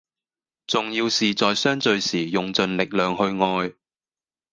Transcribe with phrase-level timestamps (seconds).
[0.65, 3.75] 重要是在相聚時用盡力量去愛